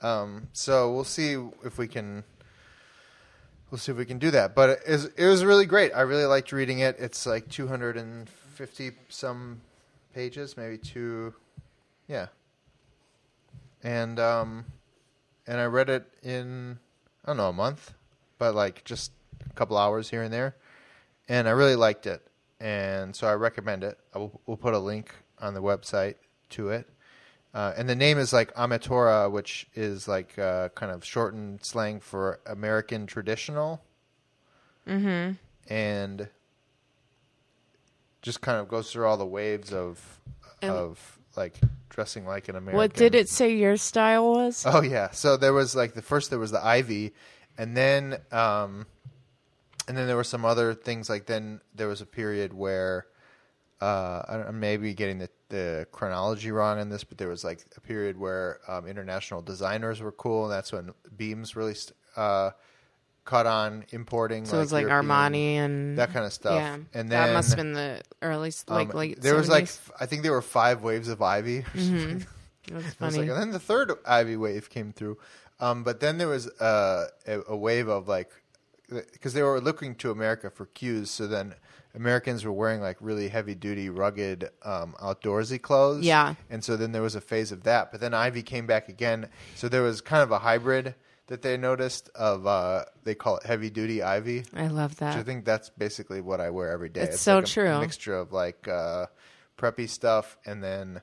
[0.00, 2.24] Um, so we'll see if we can.
[3.70, 4.54] We'll see if we can do that.
[4.54, 5.92] But it was, it was really great.
[5.92, 6.96] I really liked reading it.
[6.98, 8.30] It's like 250
[9.08, 9.60] some
[10.14, 11.34] pages, maybe two.
[12.08, 12.26] Yeah.
[13.82, 14.64] And um,
[15.46, 16.78] and I read it in
[17.24, 17.94] I don't know a month,
[18.38, 19.12] but like just
[19.48, 20.56] a couple hours here and there,
[21.28, 22.22] and I really liked it,
[22.60, 23.98] and so I recommend it.
[24.14, 26.16] I will, we'll put a link on the website
[26.50, 26.88] to it,
[27.54, 32.00] uh, and the name is like Ametora, which is like uh, kind of shortened slang
[32.00, 33.82] for American traditional,
[34.86, 35.32] mm-hmm.
[35.72, 36.28] and
[38.22, 40.00] just kind of goes through all the waves of
[40.62, 41.58] of like
[41.88, 42.76] dressing like an American.
[42.76, 44.64] What did it say your style was?
[44.66, 45.10] Oh yeah.
[45.10, 47.12] So there was like the first there was the ivy,
[47.58, 48.86] and then um,
[49.88, 51.10] and then there were some other things.
[51.10, 53.06] Like then there was a period where
[53.80, 57.44] uh, I don't, I'm maybe getting the the chronology wrong in this, but there was
[57.44, 61.96] like a period where um, international designers were cool, and that's when Beams really st-
[62.16, 62.50] uh,
[63.24, 64.44] caught on importing.
[64.44, 66.54] So it was like European- Armani and that kind of stuff.
[66.54, 69.20] Yeah, and then that must have been the early, like um, late.
[69.20, 69.68] there was like
[70.00, 71.58] I think there were five waves of ivy.
[71.60, 72.26] or something.
[72.70, 73.18] That's funny.
[73.18, 75.18] like- and then the third Ivy wave came through.
[75.60, 78.30] Um, but then there was uh, a, a wave of like,
[78.88, 81.10] because they were looking to America for cues.
[81.10, 81.54] So then
[81.94, 86.04] Americans were wearing like really heavy duty, rugged, um, outdoorsy clothes.
[86.04, 86.34] Yeah.
[86.50, 87.92] And so then there was a phase of that.
[87.92, 89.28] But then Ivy came back again.
[89.54, 90.94] So there was kind of a hybrid
[91.28, 94.44] that they noticed of, uh, they call it heavy duty Ivy.
[94.54, 97.02] I love Which I think that's basically what I wear every day.
[97.02, 97.80] It's so like a true.
[97.80, 99.06] mixture of like uh,
[99.56, 101.00] preppy stuff and then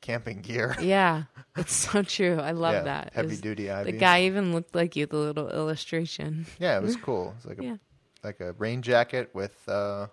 [0.00, 0.76] camping gear.
[0.80, 1.24] Yeah,
[1.56, 2.38] it's so true.
[2.40, 3.12] I love Yeah, that.
[3.14, 3.92] heavy It's- duty ivy.
[3.92, 5.06] The guy even looked like you.
[5.06, 6.46] The little illustration.
[6.58, 7.32] Yeah, it was cool.
[7.36, 7.76] It's like a Yeah.
[8.24, 10.08] like a rain jacket with uh,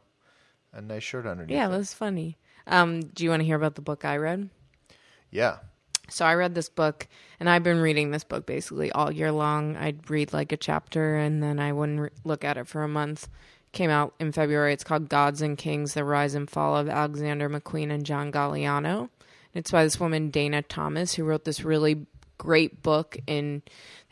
[0.74, 1.56] a nice shirt underneath.
[1.56, 1.72] Yeah, it.
[1.72, 2.38] that was funny.
[2.68, 4.50] Um, do you want to hear about the book I read?
[5.32, 5.58] yeah.
[6.10, 7.08] So I read this book,
[7.40, 9.76] and I've been reading this book basically all year long.
[9.78, 12.88] I'd read like a chapter, and then I wouldn't re- look at it for a
[12.88, 13.28] month.
[13.72, 14.74] Came out in February.
[14.74, 19.10] It's called Gods and Kings: The Rise and Fall of Alexander McQueen and John Galliano.
[19.54, 22.06] It's by this woman Dana Thomas, who wrote this really
[22.38, 23.62] great book in.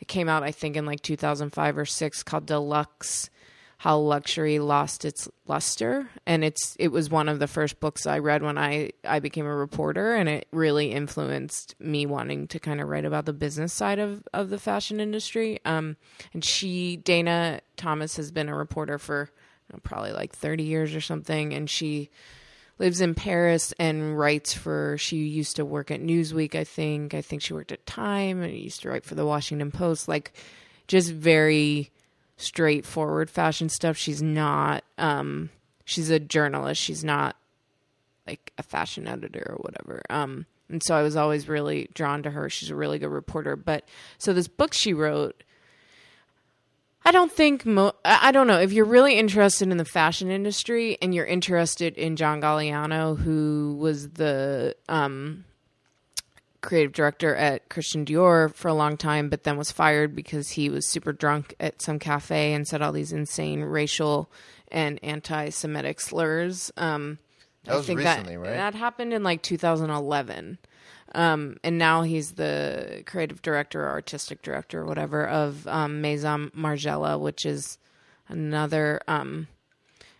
[0.00, 3.30] It came out, I think, in like 2005 or six, called Deluxe
[3.78, 8.18] how luxury lost its luster and it's it was one of the first books i
[8.18, 12.80] read when i i became a reporter and it really influenced me wanting to kind
[12.80, 15.96] of write about the business side of of the fashion industry um
[16.32, 19.30] and she dana thomas has been a reporter for
[19.72, 22.10] know, probably like 30 years or something and she
[22.78, 27.12] lives in Paris and writes for she used to work at Newsweek, I think.
[27.12, 30.06] I think she worked at Time and used to write for the Washington Post.
[30.06, 30.32] Like
[30.86, 31.90] just very
[32.38, 33.96] straightforward fashion stuff.
[33.96, 35.50] She's not um
[35.84, 36.80] she's a journalist.
[36.80, 37.36] She's not
[38.26, 40.02] like a fashion editor or whatever.
[40.08, 42.48] Um and so I was always really drawn to her.
[42.48, 43.56] She's a really good reporter.
[43.56, 43.84] But
[44.18, 45.42] so this book she wrote
[47.04, 50.98] I don't think mo- I don't know if you're really interested in the fashion industry
[51.00, 55.44] and you're interested in John Galliano, who was the um,
[56.60, 60.68] creative director at Christian Dior for a long time, but then was fired because he
[60.70, 64.30] was super drunk at some cafe and said all these insane racial
[64.70, 66.72] and anti-Semitic slurs.
[66.76, 67.18] Um,
[67.64, 68.56] That was recently, that, right?
[68.56, 70.58] That happened in like 2011.
[71.14, 76.50] Um, and now he's the creative director or artistic director or whatever of um, Maison
[76.56, 77.78] Margiela, which is
[78.28, 79.48] another um,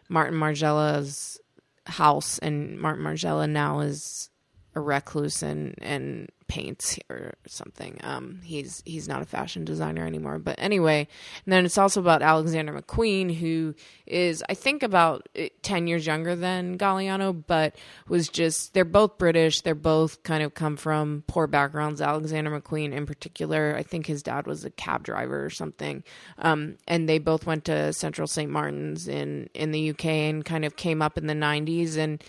[0.08, 1.40] Martin Margiela's
[1.86, 2.38] house.
[2.38, 4.30] And Martin Margiela now is
[4.78, 7.98] a recluse and, and paints or something.
[8.02, 10.38] Um, he's he's not a fashion designer anymore.
[10.38, 11.06] But anyway,
[11.44, 13.74] and then it's also about Alexander McQueen, who
[14.06, 17.76] is I think about eh, ten years younger than Galliano, but
[18.08, 19.60] was just they're both British.
[19.60, 22.00] They're both kind of come from poor backgrounds.
[22.00, 26.02] Alexander McQueen, in particular, I think his dad was a cab driver or something,
[26.38, 28.50] um, and they both went to Central St.
[28.50, 32.24] Martin's in in the UK and kind of came up in the '90s and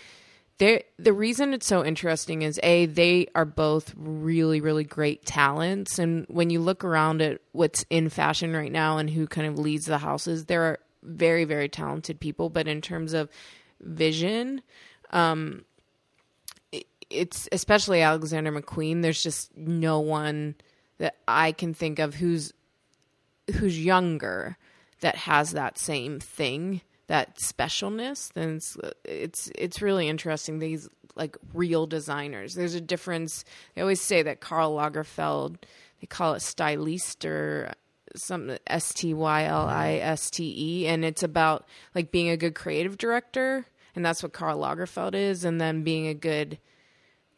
[0.60, 5.98] they the reason it's so interesting is a they are both really really great talents.
[5.98, 9.58] And when you look around at what's in fashion right now and who kind of
[9.58, 12.50] leads the houses there are very very talented people.
[12.50, 13.30] But in terms of
[13.80, 14.60] vision
[15.12, 15.64] um
[16.70, 20.56] it- it's especially Alexander McQueen there's just no one
[20.98, 22.52] that I can think of who's
[23.56, 24.58] who's younger
[25.00, 31.36] that has that same thing that specialness then it's it's it's really interesting these like
[31.52, 33.44] real designers there's a difference
[33.74, 35.56] they always say that Karl Lagerfeld
[36.00, 37.72] they call it stylist or
[38.14, 42.36] some S T Y L I S T E and it's about like being a
[42.36, 46.60] good creative director and that's what Karl Lagerfeld is and then being a good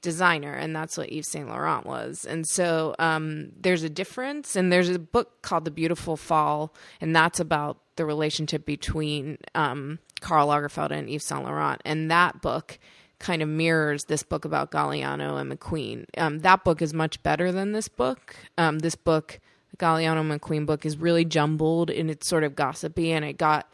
[0.03, 2.27] designer and that's what Yves Saint Laurent was.
[2.27, 7.17] And so um, there's a difference and there's a book called The Beautiful Fall and
[7.17, 12.79] that's about the relationship between um, Karl Lagerfeld and Yves Saint Laurent and that book
[13.19, 16.07] kind of mirrors this book about Galliano and McQueen.
[16.19, 18.37] Um, that book is much better than this book.
[18.59, 19.39] Um, this book,
[19.71, 23.71] the Galliano McQueen book, is really jumbled and it's sort of gossipy and it got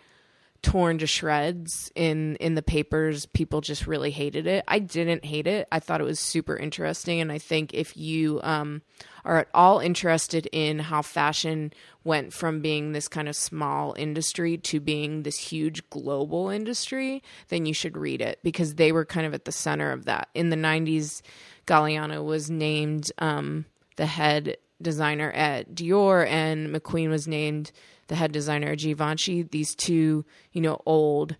[0.62, 3.26] torn to shreds in in the papers.
[3.26, 4.64] People just really hated it.
[4.66, 5.68] I didn't hate it.
[5.70, 7.20] I thought it was super interesting.
[7.20, 8.82] And i think if you um,
[9.24, 11.72] are at all interested in how fashion
[12.04, 17.66] went from being this kind of small industry to being this huge global industry then
[17.66, 20.28] you should read it because they were kind of at the center of that.
[20.34, 21.22] In the 90s
[21.66, 23.64] galliano was named um,
[23.96, 27.72] the head designer at dior and mcqueen was named
[28.08, 31.36] the head designer at Givenchy, these two, you know, old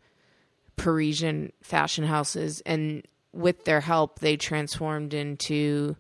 [0.77, 5.97] Parisian fashion houses and with their help they transformed into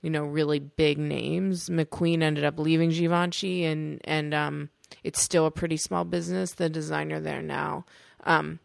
[0.00, 1.68] you know really big names.
[1.68, 4.70] McQueen ended up leaving Givenchy and and um
[5.04, 6.52] it's still a pretty small business.
[6.54, 7.84] The designer there now
[8.24, 8.58] um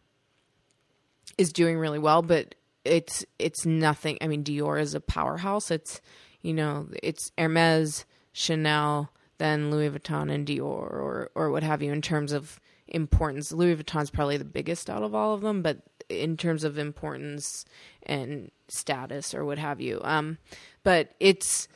[1.37, 4.17] is doing really well, but it's it's nothing.
[4.21, 5.69] I mean Dior is a powerhouse.
[5.69, 6.01] It's
[6.41, 8.05] you know, it's Hermes,
[8.37, 13.51] Chanel, than Louis Vuitton and Dior or or what have you in terms of importance.
[13.51, 17.65] Louis Vuitton's probably the biggest out of all of them, but in terms of importance
[18.03, 19.99] and status or what have you.
[20.03, 20.37] Um,
[20.83, 21.67] but it's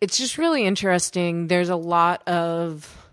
[0.00, 1.48] it's just really interesting.
[1.48, 3.08] There's a lot of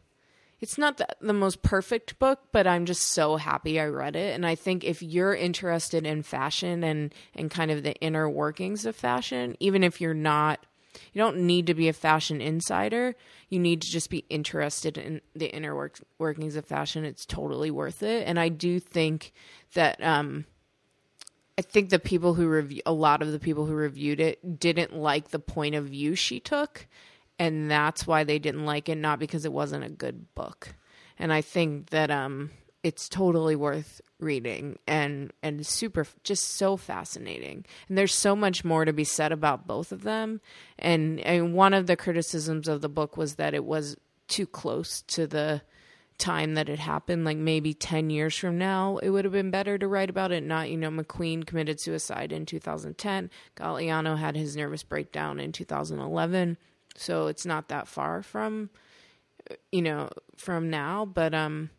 [0.61, 4.33] it's not the, the most perfect book, but I'm just so happy I read it.
[4.33, 8.85] And I think if you're interested in fashion and and kind of the inner workings
[8.85, 10.65] of fashion, even if you're not
[11.13, 13.15] you don't need to be a fashion insider.
[13.49, 17.05] You need to just be interested in the inner work- workings of fashion.
[17.05, 18.27] It's totally worth it.
[18.27, 19.33] And I do think
[19.73, 20.45] that um,
[21.57, 24.95] I think the people who review a lot of the people who reviewed it didn't
[24.95, 26.87] like the point of view she took,
[27.39, 28.97] and that's why they didn't like it.
[28.97, 30.75] Not because it wasn't a good book.
[31.17, 32.51] And I think that um,
[32.83, 37.65] it's totally worth reading and and super just so fascinating.
[37.87, 40.41] And there's so much more to be said about both of them.
[40.79, 45.01] And and one of the criticisms of the book was that it was too close
[45.03, 45.61] to the
[46.17, 47.25] time that it happened.
[47.25, 50.43] Like maybe 10 years from now it would have been better to write about it
[50.43, 56.57] not you know mcqueen committed suicide in 2010 galliano had his nervous breakdown in 2011
[56.95, 58.71] so it's not that far from
[59.71, 61.05] you know from now.
[61.05, 61.69] But um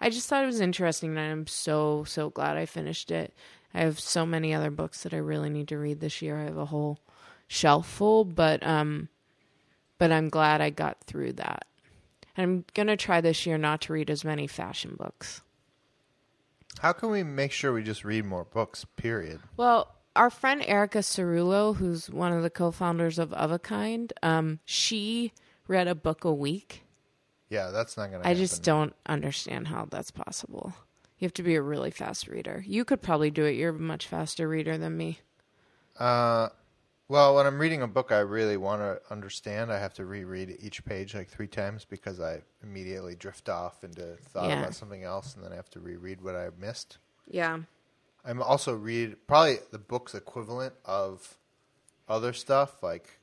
[0.00, 3.34] I just thought it was interesting and I'm so, so glad I finished it.
[3.74, 6.38] I have so many other books that I really need to read this year.
[6.38, 7.00] I have a whole
[7.48, 9.08] shelf full, but um
[9.98, 11.66] but I'm glad I got through that.
[12.36, 15.42] And I'm going to try this year not to read as many fashion books.
[16.78, 19.40] How can we make sure we just read more books, period?
[19.56, 24.60] Well, our friend Erica Cerullo, who's one of the co-founders of Of a Kind, um,
[24.64, 25.32] she
[25.66, 26.84] read a book a week
[27.50, 30.74] yeah, that's not going to I just don't understand how that's possible.
[31.18, 32.62] You have to be a really fast reader.
[32.66, 33.56] You could probably do it.
[33.56, 35.18] You're a much faster reader than me.
[35.98, 36.48] Uh,
[37.08, 40.56] well, when I'm reading a book I really want to understand, I have to reread
[40.60, 44.60] each page like three times because I immediately drift off into thought Yeah.
[44.60, 46.98] about something else, and then I have to reread what I missed.
[47.26, 47.60] Yeah.
[48.24, 51.36] I'm also read probably the book's equivalent of
[52.08, 53.18] other stuff like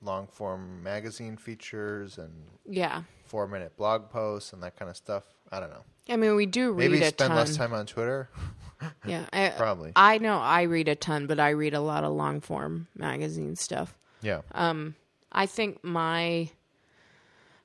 [0.00, 2.32] long form magazine features and
[2.66, 3.02] Yeah.
[3.32, 5.24] Four minute blog posts and that kind of stuff.
[5.50, 5.84] I don't know.
[6.08, 7.34] I mean, we do read Maybe spend ton.
[7.34, 8.28] less time on Twitter.
[9.06, 9.92] Yeah, I, Probably.
[9.94, 13.54] I know I read a ton, but I read a lot of long form magazine
[13.54, 13.96] stuff.
[14.22, 14.40] Yeah.
[14.50, 14.96] Um,
[15.30, 16.50] I think my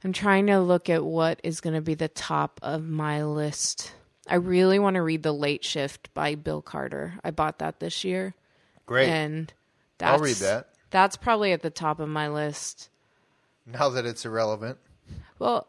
[0.03, 3.93] I'm trying to look at what is going to be the top of my list.
[4.29, 7.15] I really want to read The Late Shift by Bill Carter.
[7.23, 8.35] I bought that this year,
[8.85, 9.09] Great.
[9.09, 9.51] and
[9.97, 10.69] that's, I'll read that.
[10.91, 12.89] That's probably at the top of my list.
[13.65, 14.77] Now that it's irrelevant.
[15.39, 15.67] Well,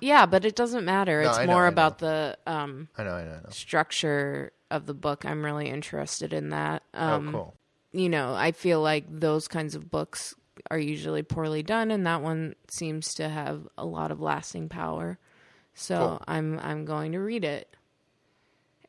[0.00, 1.22] yeah, but it doesn't matter.
[1.22, 1.72] No, it's I know, more I know.
[1.72, 3.50] about the um, I know, I know, I know.
[3.50, 5.24] structure of the book.
[5.24, 6.82] I'm really interested in that.
[6.94, 7.54] Um, oh, cool.
[7.92, 10.34] You know, I feel like those kinds of books
[10.70, 15.18] are usually poorly done, and that one seems to have a lot of lasting power.
[15.74, 16.22] So Cool.
[16.26, 17.74] I'm I'm going to read it.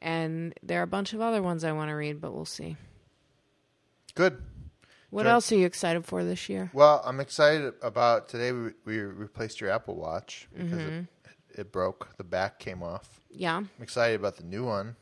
[0.02, 2.76] And there are a bunch of other ones I want to read, but we'll see.
[4.16, 4.42] Good.
[5.12, 5.32] What Sure.
[5.34, 6.72] else are you excited for this year?
[6.74, 8.52] Well, I'm excited about today.
[8.54, 11.00] We, we replaced your Apple Watch because Mm-hmm.
[11.54, 12.16] it, it broke.
[12.18, 13.20] The back came off.
[13.30, 14.96] Yeah, I'm excited about the new one.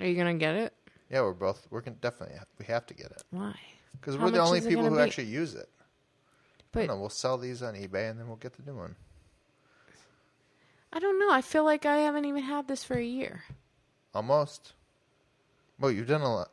[0.00, 0.72] are you gonna get it?
[1.10, 1.66] Yeah, we're both.
[1.70, 2.36] We're gonna definitely.
[2.58, 3.54] We have to get it Why?
[4.00, 5.08] because How we're the much only is it people gonna who be?
[5.08, 5.68] actually use it.
[5.78, 7.00] I But don't know.
[7.00, 8.94] We'll sell these on eBay and then we'll get the new one.
[10.92, 11.30] I don't know.
[11.32, 13.42] I feel like I haven't even had this for a year.
[14.14, 14.72] Almost.
[15.80, 16.48] Well, you've done a lot.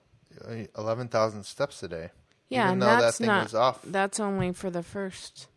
[0.77, 2.09] Eleven thousand steps today.
[2.49, 3.43] Yeah, Even and though that that's thing not.
[3.43, 3.79] was off.
[3.83, 5.47] That's only for the first.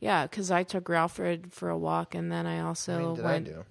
[0.00, 3.48] Yeah, because I took Ralfred for a walk, and then I also many did went.
[3.48, 3.64] I do?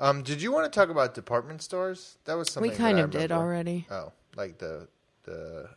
[0.00, 2.18] Um, did you want to talk about department stores?
[2.24, 3.86] That was something We that kind I of did already.
[3.90, 4.88] Oh, like the
[5.24, 5.68] the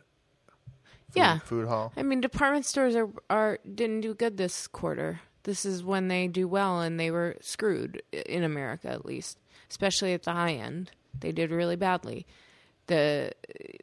[1.10, 1.38] food, Yeah.
[1.40, 1.92] food hall.
[1.96, 5.20] I mean, department stores are are didn't do good this quarter.
[5.44, 9.38] This is when they do well, and they were screwed in America, at least,
[9.70, 10.90] especially at the high end.
[11.20, 12.26] They did really badly.
[12.86, 13.32] The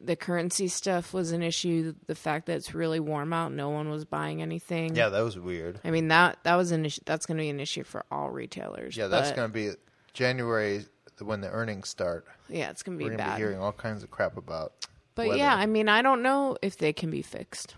[0.00, 1.94] The currency stuff was an issue.
[2.06, 4.94] The fact that it's really warm out, no one was buying anything.
[4.96, 5.80] Yeah, that was weird.
[5.84, 7.00] I mean that that was an issue.
[7.04, 8.96] That's going to be an issue for all retailers.
[8.96, 9.70] Yeah, that's going to be
[10.12, 10.84] January
[11.20, 12.26] when the earnings start.
[12.48, 13.36] yeah, it's going to be We're be going to bad.
[13.36, 14.72] be hearing all kinds of crap about.
[15.14, 15.38] But weather.
[15.38, 17.76] yeah, I mean, I don't know if they can be fixed.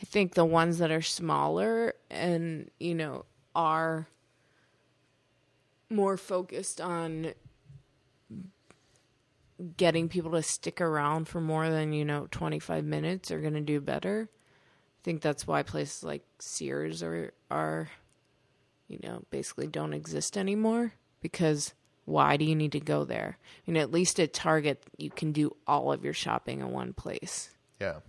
[0.00, 4.08] I think the ones that are smaller and, you know, are
[5.90, 7.34] more focused on
[9.76, 13.60] getting people to stick around for more than, you know, 25 minutes are going to
[13.60, 14.28] do better.
[14.30, 17.90] I think that's why places like Sears are are
[18.90, 21.74] you know, basically don't exist anymore because
[22.06, 23.38] why do you need to go there?
[23.66, 26.92] I mean, at least at Target, you can do all of your shopping in one
[26.92, 27.50] place.
[27.80, 28.00] Yeah.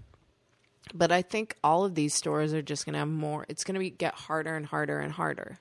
[0.91, 3.45] But I think all of these stores are just going to have more.
[3.47, 5.59] It's going to be get harder and harder and harder.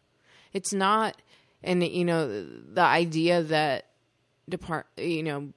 [0.55, 1.21] It's not,
[1.63, 3.89] and you know, the idea that
[4.49, 5.53] depart, you know,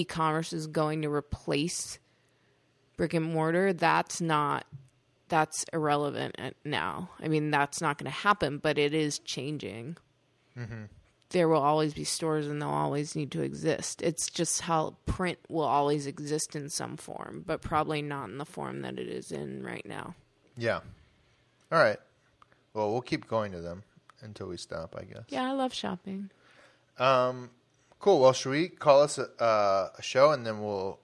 [0.00, 1.98] e-commerce is going to replace
[2.96, 3.72] brick and mortar.
[3.72, 4.66] That's not.
[5.28, 7.10] That's irrelevant now.
[7.20, 9.96] I mean, that's not going to happen, but it is changing.
[11.30, 14.02] There will always be stores, and they'll always need to exist.
[14.02, 18.44] It's just how print will always exist in some form, but probably not in the
[18.44, 20.14] form that it is in right now.
[20.56, 20.80] Yeah.
[21.72, 21.98] All right.
[22.74, 23.82] Well, we'll keep going to them
[24.20, 25.24] until we stop, I guess.
[25.28, 26.30] Yeah, I love shopping.
[26.98, 27.50] Um,
[28.04, 28.20] cool.
[28.20, 31.00] Well, should we call us a, uh, a show and then we'll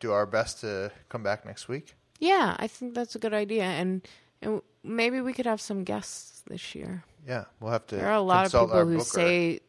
[0.00, 1.94] do our best to come back next week?
[2.18, 4.02] Yeah, I think that's a good idea, and
[4.42, 7.04] and maybe we could have some guests this year.
[7.26, 7.96] Yeah, we'll have to.
[7.96, 9.04] There are a lot of people who booker.
[9.04, 9.60] say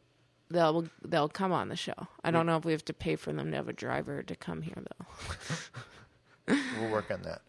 [0.49, 2.07] they'll they'll come on the show.
[2.23, 4.35] I don't know if we have to pay for them to have a driver to
[4.35, 6.55] come here though.
[6.79, 7.41] we'll work on that.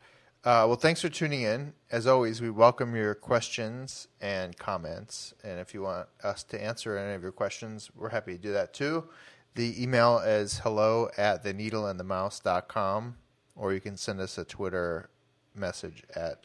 [0.47, 1.72] Uh, well, thanks for tuning in.
[1.90, 5.34] As always, we welcome your questions and comments.
[5.42, 8.53] And if you want us to answer any of your questions, we're happy to do
[8.53, 9.09] that too.
[9.57, 13.16] The email is hello at the needleandthemouse.com,
[13.57, 15.11] or you can send us a Twitter
[15.53, 16.44] message at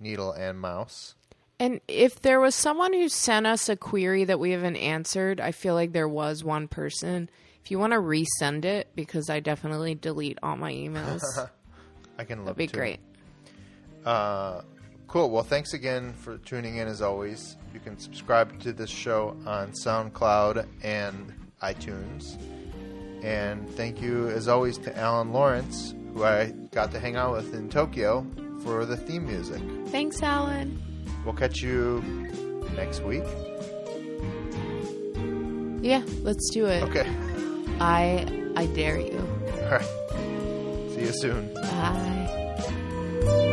[0.00, 1.14] needle and mouse.
[1.60, 5.52] And if there was someone who sent us a query that we haven't answered, I
[5.52, 7.28] feel like there was one person.
[7.62, 11.20] If you want to resend it, because I definitely delete all my emails,
[12.18, 12.78] I can look that'd be too.
[12.78, 13.00] great.
[14.04, 14.62] Uh,
[15.06, 15.30] cool.
[15.30, 17.56] Well, thanks again for tuning in as always.
[17.74, 21.32] You can subscribe to this show on SoundCloud and
[21.62, 22.36] iTunes.
[23.22, 27.54] And thank you, as always, to Alan Lawrence, who I got to hang out with
[27.54, 28.26] in Tokyo
[28.62, 29.62] for the theme music.
[29.86, 30.82] Thanks, Alan.
[31.24, 32.02] We'll catch you
[32.74, 33.24] next week.
[35.82, 36.82] Yeah, let's do it.
[36.84, 37.08] Okay.
[37.80, 38.26] I
[38.56, 39.18] I dare you.
[39.64, 40.90] All right.
[40.94, 41.52] See you soon.
[41.54, 43.50] Bye.